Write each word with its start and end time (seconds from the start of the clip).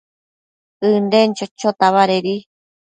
ënden 0.89 1.29
chochota 1.37 1.93
badedi 1.99 2.37